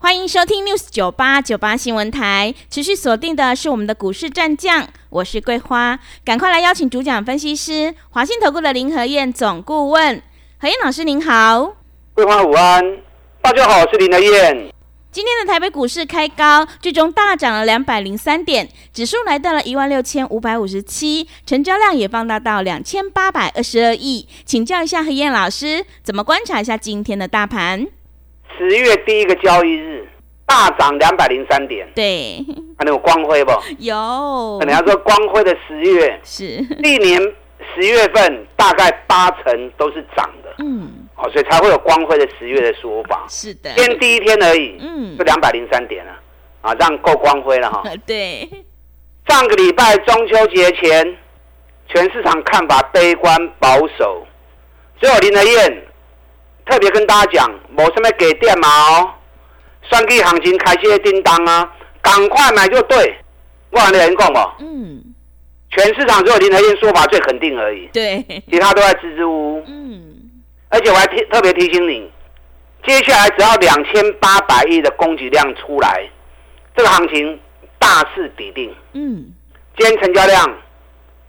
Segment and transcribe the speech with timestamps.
[0.00, 10.22] 欢迎收听 News 九八九八新闻台，持续锁定的是我们的股市战将，我是桂花，赶快来邀请主讲分析师华信投顾的林和燕总顾问，
[10.60, 11.74] 何燕老师您好，
[12.14, 12.80] 桂花午安，
[13.42, 14.72] 大家好，我是林和燕。
[15.10, 24.28] 今天的台北股市开高，最终大涨了两百零三点，指数来到了一万六千五百五十七，成交量也放大到两千八百二十二亿。
[24.44, 27.88] 请教一下何燕老师，怎么观察一下今天的大盘？
[28.58, 30.04] 十月第一个交易日
[30.44, 32.44] 大涨两百零三点，对，
[32.76, 33.52] 看到有光辉不？
[33.78, 34.60] 有。
[34.66, 36.44] 你要说光辉的十月是。
[36.78, 37.20] 历年
[37.74, 43.24] 十月份大概八成都是涨的，嗯，哦，所以才会有光辉的十月的说法。
[43.28, 45.16] 是的，今天第一天而已，嗯。
[45.16, 46.12] 就两百零三点了，
[46.62, 47.82] 啊，这样够光辉了哈。
[48.06, 48.48] 对，
[49.28, 51.16] 上个礼拜中秋节前，
[51.88, 54.26] 全市场看法悲观保守，
[55.00, 55.82] 只有林德燕
[56.68, 59.10] 特别跟大家讲，没什么给电嘛哦，
[59.82, 63.16] 算计行情开始叮当啊，赶快买就对。
[63.70, 65.02] 我跟你人讲哦，嗯，
[65.70, 69.64] 全市场只有林德燕说法最肯定而已，对，其他都在支支吾吾。
[69.66, 70.16] 嗯，
[70.70, 72.10] 而且我还提特别提醒你，
[72.86, 76.08] 接下来只要两千八百亿的供给量出来，
[76.74, 77.38] 这个行情
[77.78, 78.74] 大势底定。
[78.94, 79.32] 嗯，
[79.76, 80.56] 今天成交量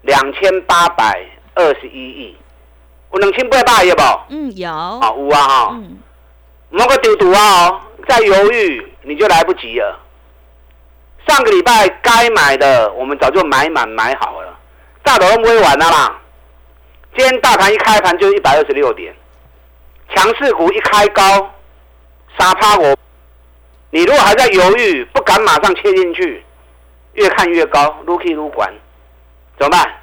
[0.00, 1.22] 两千八百
[1.54, 2.36] 二十一亿，
[3.12, 4.02] 有两千八百亿不？
[4.28, 5.98] 嗯，有，啊，有啊哈，嗯，
[6.70, 9.98] 莫个丢赌啊哦，再犹豫你就来不及了。
[11.26, 14.56] 上个礼拜该买的我们早就买满买好了，
[15.02, 16.16] 大头都不会玩了啦。
[17.16, 19.14] 今天大盘一开盘就一百二十六点，
[20.14, 21.50] 强势股一开高，
[22.38, 22.96] 杀趴我。
[23.90, 26.44] 你如果还在犹豫，不敢马上切进去，
[27.14, 28.72] 越看越高，撸 K 撸管，
[29.58, 29.99] 怎么办？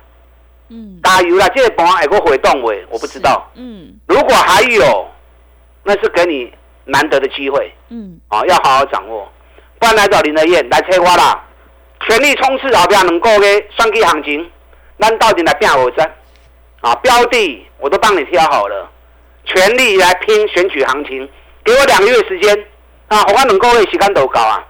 [0.69, 1.47] 嗯，加油啦！
[1.55, 3.50] 这个盘还个回动位，我不知道。
[3.55, 5.07] 嗯，如果还有，
[5.83, 6.51] 那是给你
[6.85, 9.31] 难得的机会嗯，啊，要好好掌握。
[9.79, 11.44] 不然来找林德燕来催我啦，
[12.07, 14.50] 全力冲刺后边能够嘅双击行情，
[15.00, 16.11] 咱到底来拼我战
[16.81, 16.95] 啊！
[16.95, 18.89] 标的我都帮你挑好了，
[19.45, 21.29] 全力来拼选举行情，
[21.63, 22.66] 给我两个月时间
[23.07, 23.23] 啊！
[23.27, 24.66] 我看能够为时间都高啊，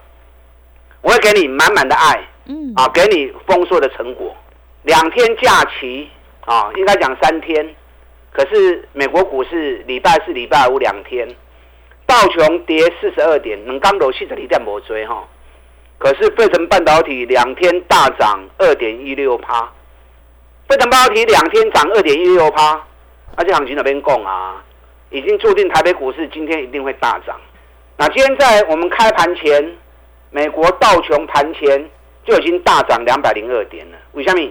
[1.00, 4.36] 我会给你满满的爱嗯，啊，给你丰硕的成果。
[4.88, 6.08] 两天假期
[6.46, 7.76] 啊，应该讲三天，
[8.32, 11.28] 可是美国股市礼拜四、礼拜五两天，
[12.06, 15.28] 道琼跌四十二点，能刚楼四十二点没追哈。
[15.98, 19.70] 可是费城半导体两天大涨二点一六趴，
[20.66, 22.82] 费城半导体两天涨二点一六趴，
[23.36, 24.64] 而且行情那边供啊，
[25.10, 27.38] 已经注定台北股市今天一定会大涨。
[27.98, 29.76] 那今天在我们开盘前，
[30.30, 31.90] 美国道琼盘前
[32.24, 33.98] 就已经大涨两百零二点了。
[34.12, 34.50] 为什么？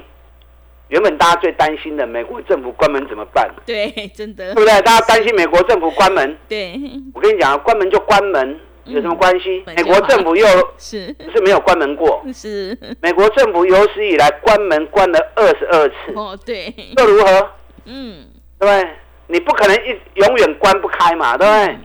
[0.90, 4.54] 原本大家最担心的美国政府关门怎么办，对，真的。
[4.54, 4.82] 对，不对？
[4.82, 6.80] 大家担心美国政府关门，对，
[7.14, 9.64] 我跟你讲，关门就关门，有什么关系？
[9.68, 10.46] 嗯美国政府又
[10.78, 11.14] 是。
[11.34, 17.50] 是没有关门过，是，美国政府有史以来关门关了二十二次，哦，对，又如何？
[17.86, 18.26] 嗯，
[18.60, 18.90] 对不对？
[19.28, 21.78] 你不可能一永远关不开嘛，对不对？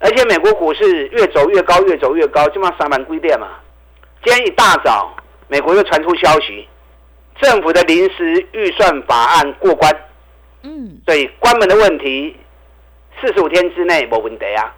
[0.00, 3.48] 而且美国股市越走越高，越走越高，就嘛三万规点嘛。
[4.22, 5.16] 今天一大早，
[5.48, 6.68] 美国又传出消息，
[7.40, 9.92] 政府的临时预算法案过关，
[10.62, 12.36] 嗯，所以关门的问题，
[13.20, 14.74] 四十五天之内没问题啊。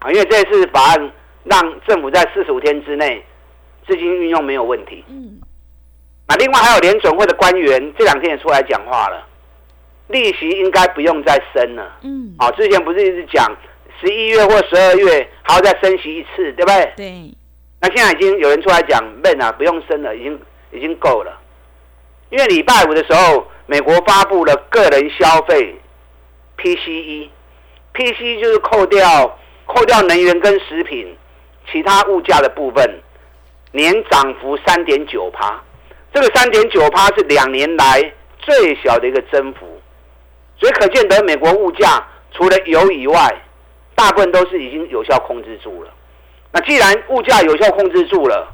[0.00, 1.10] 啊，因为这次法案
[1.44, 3.24] 让政府在四十五天之内
[3.86, 5.02] 资金运用没有问题。
[5.08, 5.40] 嗯，
[6.28, 9.26] 那另外还有联准会的官员这两天也出来讲话了，
[10.08, 11.98] 利息应该不用再升了。
[12.02, 13.50] 嗯，啊，之前不是一直讲
[13.98, 16.92] 十一月或十二月还要再升息一次，对不对？
[16.96, 17.34] 对，
[17.80, 20.38] 那现在已经有人出来讲，man 啊，不用升了，已经
[20.70, 21.40] 已经够了。
[22.34, 25.72] 因为礼拜五的时候，美国发布了个人消费
[26.58, 31.16] PCE，PC 就是扣掉扣掉能源跟食品
[31.70, 32.84] 其他物价的部分，
[33.70, 35.62] 年涨幅三点九趴，
[36.12, 39.80] 这个三点九趴是两年来最小的一个增幅，
[40.58, 43.32] 所以可见得美国物价除了油以外，
[43.94, 45.90] 大部分都是已经有效控制住了。
[46.50, 48.52] 那既然物价有效控制住了，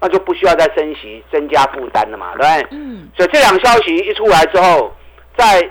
[0.00, 2.78] 那就不需要再升息增加负担了嘛，对不对？
[2.78, 4.94] 嗯，所以这两个消息一出来之后，
[5.36, 5.70] 在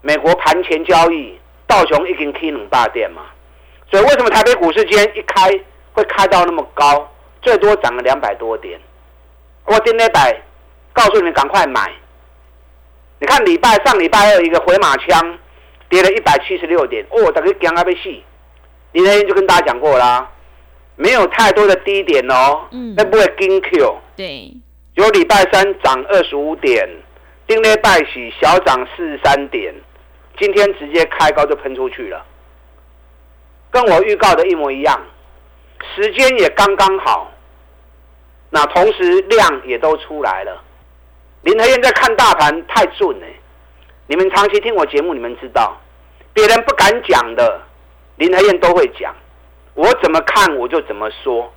[0.00, 3.22] 美国盘前交易，道琼已经 K 冷大点嘛，
[3.90, 5.50] 所以为什么台北股市今天一开
[5.92, 7.10] 会开到那么高，
[7.42, 8.80] 最多涨了两百多点？
[9.64, 10.40] 我今天摆
[10.92, 11.92] 告诉你们赶快买。
[13.18, 15.38] 你看礼拜上礼拜二一个回马枪，
[15.88, 18.08] 跌了一百七十六点，哦，大家惊啊被死。
[18.92, 20.30] 林那天就跟大家讲过啦，
[20.96, 22.94] 没有太多的低点哦，嗯。
[22.96, 23.96] 那不会跟 Q。
[24.16, 24.52] 对，
[24.94, 26.88] 有礼拜三涨二十五点，
[27.46, 29.74] 丁列拜喜小涨四十三点，
[30.38, 32.24] 今天直接开高就喷出去了，
[33.70, 35.00] 跟我预告的一模一样，
[35.94, 37.30] 时间也刚刚好，
[38.50, 40.62] 那同时量也都出来了。
[41.42, 43.26] 林和燕在看大盘太准了，
[44.06, 45.78] 你们长期听我节目，你们知道，
[46.32, 47.60] 别人不敢讲的，
[48.16, 49.14] 林和燕都会讲，
[49.76, 51.52] 我怎么看我就怎么说。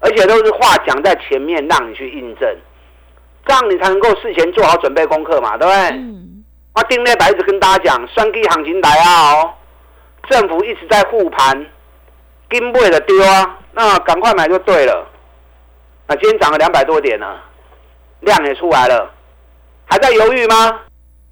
[0.00, 2.48] 而且都是话讲在前面，让你去印证，
[3.44, 5.98] 这样你才能够事前做好准备功课嘛，对不对？
[5.98, 9.54] 嗯，啊，丁内白一直跟大家讲，双基行情来啊哦，
[10.30, 11.66] 政府一直在护盘，
[12.48, 15.04] 金不的丢啊，那赶快买就对了。
[16.06, 17.26] 那今天涨了两百多点呢，
[18.20, 19.10] 量也出来了，
[19.84, 20.82] 还在犹豫吗？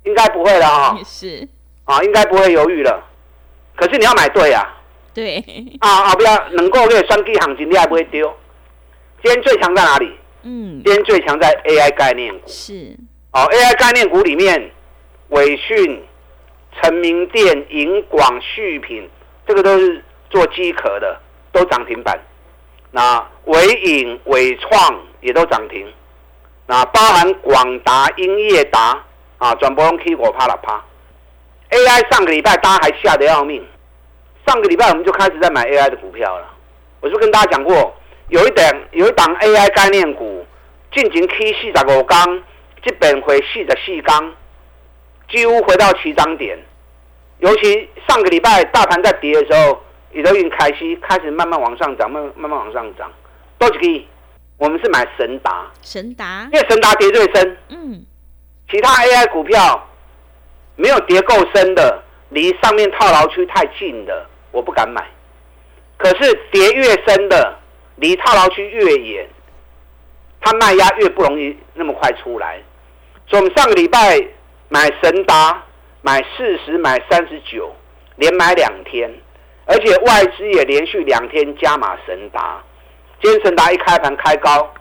[0.03, 1.49] 应该不会了哈、也是，
[1.85, 3.01] 啊，应该不会犹豫了。
[3.77, 4.76] 可是你要买对啊，
[5.17, 5.43] 对，
[5.81, 8.31] 啊啊，不要能够给双基行情，你还不会丢。
[9.25, 10.15] 今天最强在哪里？
[10.43, 12.47] 嗯，今天最强在 AI 概念股。
[12.47, 12.95] 是，
[13.33, 14.71] 哦，AI 概念股里面，
[15.31, 16.05] 伟讯、
[16.79, 19.09] 成名电、银广、续品，
[19.47, 21.19] 这个都是做机壳的，
[21.51, 22.21] 都涨停板。
[22.91, 25.91] 那伟影、伟创也都涨停。
[26.67, 29.03] 那包含广达、英业达
[29.39, 30.85] 啊，转播用 K 我啪啦啪。
[31.71, 33.67] AI 上个礼拜大家还吓得要命，
[34.47, 36.47] 上个礼拜我们就开始在买 AI 的股票了。
[37.01, 37.95] 我是不是跟大家讲过，
[38.29, 40.47] 有一档有一档 AI 概念股，
[40.93, 42.43] 进行 K 四十五缸，
[42.85, 44.35] 基本回四十四缸，
[45.29, 46.59] 几乎回到起涨点。
[47.39, 49.83] 尤其上个礼拜大盘在跌的时候，
[50.13, 53.13] 也都已经开始开始慢慢往上涨，慢慢慢往上涨。
[53.59, 54.07] 都是可以，
[54.57, 58.05] 我们是买神达，神达因，为神达跌最深，嗯，
[58.71, 59.87] 其他 AI 股票
[60.77, 65.07] 没有跌够深的，离上面套牢区太近的，我不敢买。
[65.99, 67.59] 可是跌越深的，
[67.97, 69.29] 离套牢区越远，
[70.41, 72.59] 它卖压越不容易那么快出来。
[73.27, 74.19] 所以我们上个礼拜
[74.71, 75.63] 买神达，
[76.01, 77.71] 买四十，买三十九，
[78.17, 79.13] 连买两天，
[79.67, 82.63] 而且外资也连续两天加码神达。
[83.23, 84.73] 今天神达一开盘开高，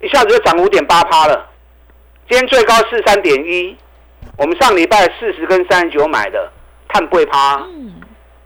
[0.00, 1.48] 一下子就涨五点八趴了。
[2.28, 3.76] 今天最高四三点一，
[4.36, 6.50] 我们上礼拜四十跟三十九买的，
[6.88, 7.58] 看不会趴，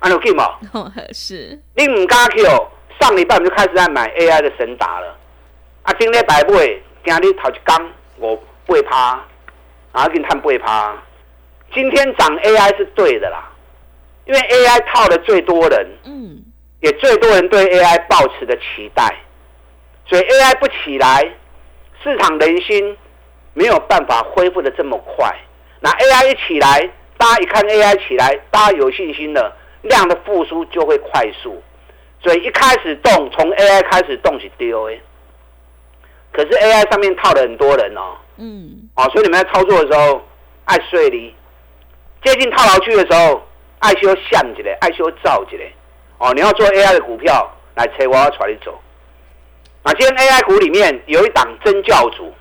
[0.05, 2.45] 嗯，按照 game 哦，哦， 是，你唔敢 Q，
[3.01, 5.17] 上礼拜我们就开始在买 AI 的神达了，
[5.83, 6.59] 啊，今天白买，
[7.05, 8.37] 今日头一缸我
[8.67, 9.19] 不会趴，
[9.93, 10.95] 啊，给你碳不会趴，
[11.73, 13.51] 今天涨 AI 是对的啦，
[14.27, 16.43] 因为 AI 套的最多人，嗯，
[16.81, 19.15] 也最多人对 AI 抱持的期待，
[20.07, 21.27] 所以 AI 不起来，
[22.03, 22.97] 市场人心
[23.55, 25.35] 没有办法恢复的这么快。
[25.81, 29.55] 那 AI 一起来，大家一看 AI 起来，大家有信心了，
[29.85, 31.63] 量的复苏就会快速。
[32.23, 34.99] 所以一开始动，从 AI 开始动是 DOA，
[36.33, 40.23] 可是 AI 上面套了很多人哦，嗯，哦，所以你们在操作的时候
[40.65, 41.35] 爱睡离，
[42.25, 43.43] 接近套牢区的时候
[43.81, 45.71] 爱修想起来，爱修造起来。
[46.17, 48.81] 哦，你要做 AI 的股票，来车我要带你走。
[49.83, 52.33] 啊，今天 AI 股里面有一档真教主，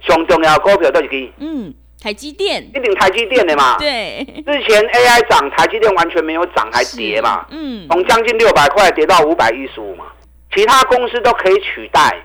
[0.00, 3.76] 上重要的股票都是去嗯，台积电一，定台积电的嘛。
[3.78, 10.06] 对，之前 AI 涨，台积电完全没有涨，还跌嘛是，嗯，从将近六百块跌到五百一十五嘛。
[10.54, 12.16] 其他公司都可以取代，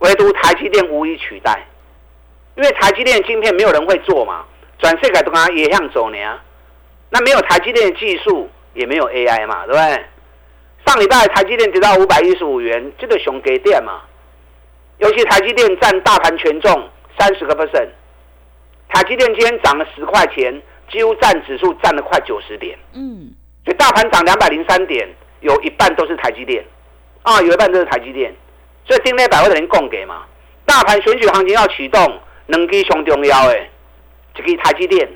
[0.00, 1.64] 唯独台积电无以取代，
[2.56, 4.44] 因为台积电的晶片没有人会做嘛，
[4.78, 6.18] 转世改都跟它也向走呢。
[7.10, 10.04] 那没有台积电的技术，也没有 AI 嘛，对不对？
[10.86, 14.00] 上礼拜台积电跌到五百一十五元，这个熊给电嘛。
[14.98, 16.88] 尤其台积电占大盘权重
[17.18, 17.88] 三十个 percent，
[18.88, 22.78] 台积电今天涨了十块钱，几乎占指数占了快九十点。
[22.94, 23.30] 嗯，
[23.64, 25.08] 所以大盘涨两百零三点，
[25.40, 26.64] 有一半都是台积电，
[27.22, 28.34] 啊，有一半都是台积电，
[28.86, 30.24] 所以今天百货的人供给嘛，
[30.64, 33.58] 大盘选举行情要启动，两支上重要的，
[34.36, 35.08] 一支台积电，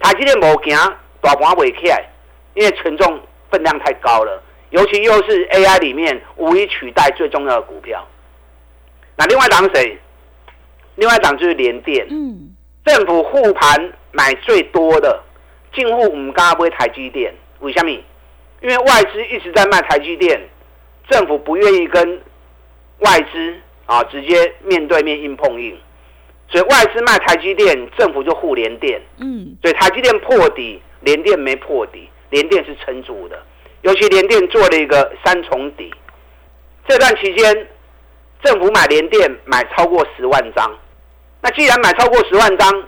[0.00, 0.76] 台积电无行，
[1.20, 2.08] 大盘袂起来，
[2.54, 3.20] 因为权重
[3.50, 8.06] 分量太高了，尤其又是 AI 里面无以取代最重要的股票。
[9.16, 9.98] 那另外一档是谁？
[10.94, 12.56] 另外一档就是联电，嗯，
[12.88, 15.22] 政府护盘买最多的，
[15.74, 17.90] 进户唔敢买台积电，为什么？
[18.62, 20.40] 因为外资一直在卖台积电，
[21.10, 22.18] 政府不愿意跟
[23.00, 23.54] 外资
[23.84, 25.78] 啊直接面对面硬碰硬，
[26.48, 33.38] 所以外资卖台积电，政府就护联电，嗯，所以台积电破底，联电没破底，联电是撑住的，
[33.82, 35.92] 尤其联电做了一个三重底，
[36.88, 37.68] 这段期间
[38.42, 40.74] 政府买联电买超过十万张，
[41.40, 42.84] 那既然买超过十万张，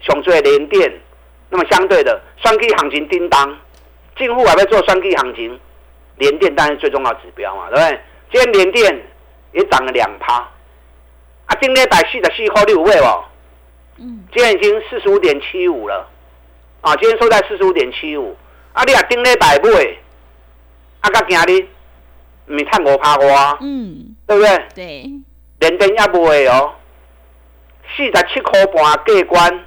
[0.00, 0.92] 熊最连电，
[1.48, 3.56] 那么相对的双 K 行情叮当，
[4.18, 5.58] 进户还在做双 K 行情，
[6.16, 8.00] 连电当然最重要指标嘛，对不对？
[8.32, 9.02] 今天连电
[9.52, 10.34] 也涨了两趴，
[11.46, 13.24] 啊，今天百四十四块六位哦，
[13.98, 16.06] 嗯，今天已经四十五点七五了，
[16.82, 18.36] 啊，今天收在四十五点七五，
[18.74, 19.96] 啊，你啊顶礼拜买，
[21.00, 21.66] 啊，到今日
[22.46, 24.64] 咪趁五趴花，嗯，对不对？
[24.74, 25.10] 对，
[25.60, 26.74] 连电也买哦。
[27.94, 29.64] 四十七块半过关，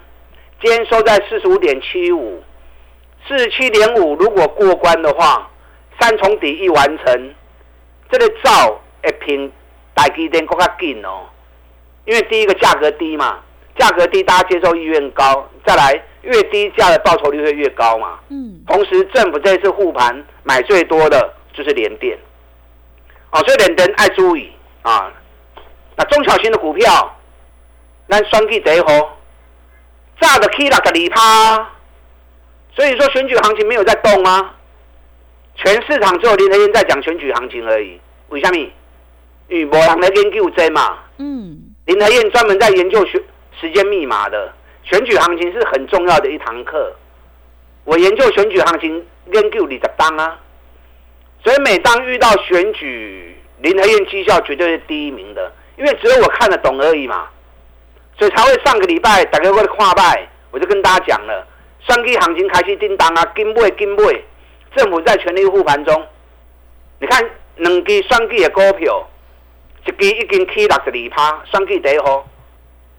[0.61, 2.43] 今天收在四十五点七五，
[3.27, 4.15] 四十七点五。
[4.15, 5.49] 如果过关的话，
[5.99, 7.33] 三重底一完成，
[8.11, 9.51] 这个造会平
[9.93, 11.25] 大基点更加紧哦。
[12.05, 13.39] 因为第一个价格低嘛，
[13.77, 18.19] 价格低大家接受意愿高，再来越低价的报酬率会越高嘛。
[18.29, 18.61] 嗯。
[18.67, 22.17] 同时政府这次护盘买最多的就是联电，
[23.31, 25.11] 哦，所以联电爱注意啊。
[25.95, 27.15] 那中小型的股票。
[28.11, 29.17] 那双 K 第一号
[30.19, 31.69] 炸的 K 六十二趴，
[32.75, 34.55] 所以说选举行情没有在动吗？
[35.53, 38.01] 全市场只有林德燕在讲选举行情而已。
[38.29, 38.57] 为什么？
[39.47, 40.97] 因为无人来研究这嘛。
[41.17, 41.55] 嗯。
[41.85, 43.21] 林德燕专门在研究选
[43.61, 44.51] 时间密码的，
[44.83, 46.91] 选举行情是很重要的一堂课。
[47.83, 50.39] 我研究选举行情研究二十当啊，
[51.43, 57.27] 所以每当遇到选举，林德燕绩效绝对是第一名的，因为只有我看得懂而已嘛。
[58.19, 61.47] 所以才会上个礼拜大家为了跨拜，我就跟大家讲了，
[61.79, 64.21] 双 K 行情开始叮当啊，金买金买，
[64.75, 66.05] 政府在全力护盘中。
[66.99, 67.23] 你看
[67.55, 69.07] 两支双 K 的股票，
[69.85, 72.27] 一支已经起六十二趴，双 K 第一号，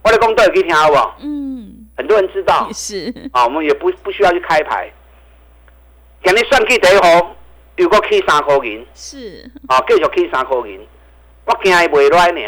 [0.02, 0.96] 我来讲都有去听好不？
[1.22, 2.66] 嗯，很多人知道。
[2.72, 3.12] 是。
[3.32, 4.90] 啊，我们也不不需要去开牌。
[6.24, 7.36] 今日双 K 第一号，
[7.76, 8.86] 又果起三块银。
[8.94, 9.50] 是。
[9.68, 10.80] 啊，继续起三块银，
[11.44, 12.40] 我惊伊袂来呢，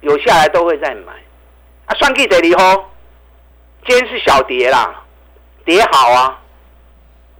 [0.00, 1.12] 有下来都会再买。
[1.86, 2.84] 啊，算计得离吼，
[3.86, 5.02] 今天是小跌啦，
[5.64, 6.38] 跌好啊，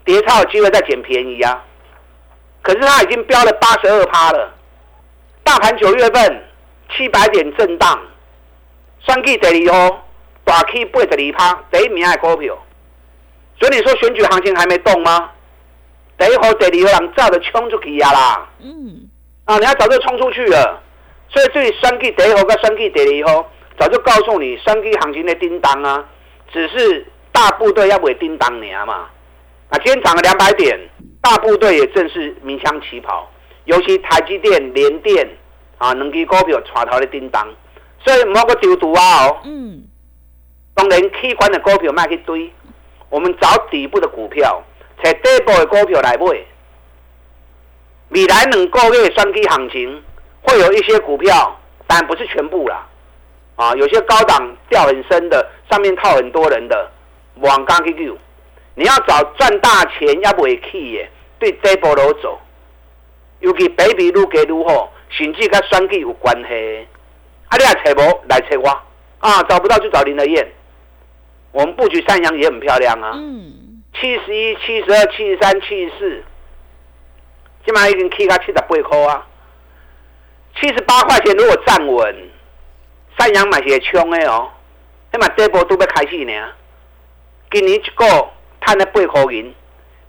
[0.04, 1.62] 跌才有机会再捡便宜啊。
[2.62, 4.54] 可是它已经飙了八十二趴了，
[5.44, 6.44] 大盘九月份
[6.96, 8.00] 七百点震荡，
[9.00, 10.00] 算计得离吼，
[10.44, 12.56] 大 K 八十二趴，第一名的股票。
[13.58, 15.30] 所以你说选举行情还没动吗？
[16.18, 18.48] 第一号、第二号人早就冲出去呀啦。
[18.60, 19.08] 嗯。
[19.44, 20.82] 啊，人家早就冲出去了。
[21.28, 23.50] 所以对算计第一号跟算计第二号。
[23.78, 26.04] 早就告诉你，三 K 行情的叮当啊，
[26.52, 29.08] 只是大部队要为叮当年嘛。
[29.68, 30.78] 啊，今天涨了两百点，
[31.20, 33.30] 大部队也正式鸣枪起跑。
[33.64, 35.28] 尤其台积电、联电
[35.78, 37.46] 啊，两支股票带头的叮当，
[38.04, 39.40] 所以莫个丢毒啊哦。
[39.44, 39.82] 嗯。
[40.74, 42.52] 当然器官的股票卖去堆，
[43.10, 44.62] 我们找底部的股票，
[45.02, 46.26] 找底部的股票来买。
[48.10, 50.02] 未来两个月双 K 行情
[50.42, 52.86] 会有一些股票，但不是全部啦。
[53.56, 56.90] 啊，有些高档掉很深的，上面套很多人的，
[57.36, 58.18] 往刚 Q，
[58.74, 62.38] 你要找赚大钱要不会去耶，对这波路走，
[63.40, 66.86] 尤其北比路给如何，甚至跟选举有关系。
[67.48, 68.68] 啊，你来找无来找我，
[69.20, 70.46] 啊，找不到就找林德燕。
[71.52, 76.24] 我们布局三阳也很漂亮啊，嗯，七十一、七十二、七十三、七十四，
[77.64, 79.26] 起码已经 K 到七十八块啊，
[80.60, 82.35] 七十八块钱如果站稳。
[83.18, 84.50] 三阳买些冲的哦，
[85.12, 86.32] 起码这波都要开始呢。
[87.50, 88.04] 今年一个
[88.60, 89.54] 赚了八块银，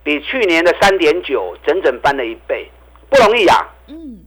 [0.02, 2.70] 比去年的三点九整整翻了一倍，
[3.08, 3.66] 不容易啊。
[3.86, 4.18] 嗯。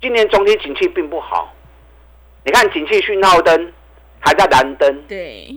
[0.00, 1.54] 今年总体景气并不好，
[2.44, 3.72] 你看景气讯号灯
[4.18, 5.02] 还在蓝灯。
[5.08, 5.54] 对。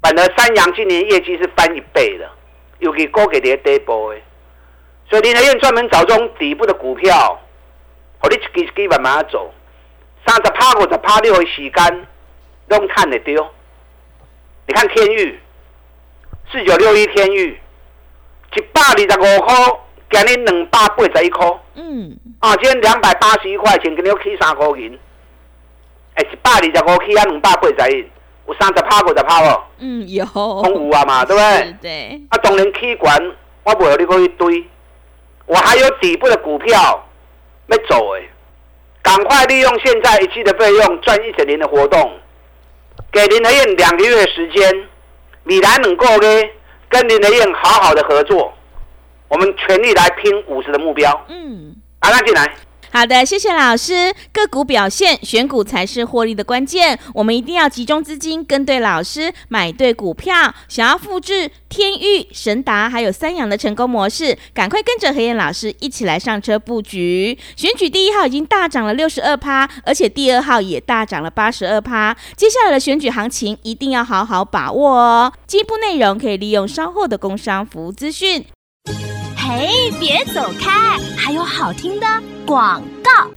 [0.00, 2.30] 反而三洋今年业绩是翻一倍的，
[2.78, 4.20] 尤其高给的跌波的。
[5.10, 7.40] 所以林德燕专门找这种底部的股票，
[8.18, 9.52] 和你一支支慢慢走。
[10.26, 12.06] 三十趴五十趴六的时间，
[12.68, 13.46] 拢看得丢。
[14.66, 15.40] 你看天域，
[16.52, 17.58] 四九六一天域，
[18.56, 19.54] 一百二十五块，
[20.10, 21.46] 今日两百八十一块。
[21.74, 22.18] 嗯。
[22.40, 24.98] 啊，今天两百八十一块钱，今日起三块银。
[26.14, 28.10] 哎，一百二十五起啊，两百八十一，
[28.46, 29.62] 有三十趴五十趴哦。
[29.78, 30.24] 嗯，有。
[30.26, 31.76] 空有啊嘛， 对不对？
[31.80, 32.22] 对。
[32.30, 33.16] 啊，当然起管，
[33.64, 34.64] 我不有你可以堆，
[35.46, 37.08] 我还有底部的股票
[37.68, 38.28] 要走诶。
[39.08, 42.12] 赶快利用现在一期的费用赚一整年的活动，
[43.10, 44.70] 给林德燕两个月的时间，
[45.44, 46.28] 米兰能够呢
[46.90, 48.52] 跟林德燕好好的合作，
[49.28, 51.10] 我们全力来拼五十的目标。
[51.30, 52.54] 嗯，拿进来。
[52.90, 54.14] 好的，谢谢老师。
[54.32, 56.98] 个股表现，选股才是获利的关键。
[57.14, 60.54] 我们一定要集中资金，跟对老师，买对股票。
[60.68, 67.38] 想要复制天域、神达还有三阳的成功模式，赶快跟着何燕老师一起来上车布局。
[67.56, 72.16] 选举第一号已经大涨了六十二趴，而且第二号也大涨了八十二趴。
[72.36, 75.32] 接下来的选举行情一定要好好把握哦。
[75.46, 78.44] 进一步内容可以利用稍后的工商服务资讯。
[79.36, 82.06] 嘿，别走开，还有好听的
[82.48, 83.30] 广告。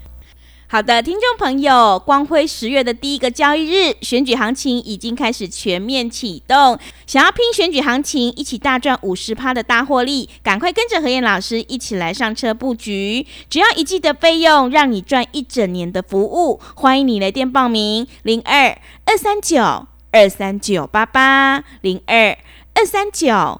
[0.68, 6.80] 好的，听众朋友，光辉十月的第一个交易日，选举行情已经开始全面启动。
[7.06, 13.28] 想要拼选举行情，一起大赚五十趴的大获利，赶快跟着何燕老师一起来上车布局。
[13.50, 16.62] 只要一季的费用，让你赚一整年的服务。
[16.76, 22.38] 欢迎你来电报名：零二二三九二三九八八零二
[22.76, 23.60] 二三九